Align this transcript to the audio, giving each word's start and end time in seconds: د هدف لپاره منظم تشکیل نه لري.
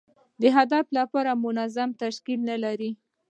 د 0.41 0.43
هدف 0.57 0.85
لپاره 0.97 1.31
منظم 1.45 1.89
تشکیل 2.03 2.39
نه 2.49 2.55
لري. 2.63 2.91